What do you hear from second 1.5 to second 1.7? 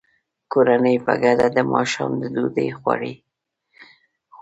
د